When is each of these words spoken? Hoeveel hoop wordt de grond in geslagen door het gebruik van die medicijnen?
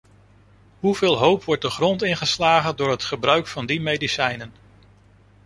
Hoeveel 0.79 1.17
hoop 1.17 1.43
wordt 1.43 1.61
de 1.61 1.69
grond 1.69 2.03
in 2.03 2.17
geslagen 2.17 2.75
door 2.75 2.89
het 2.89 3.03
gebruik 3.03 3.47
van 3.47 3.65
die 3.65 3.81
medicijnen? 3.81 4.53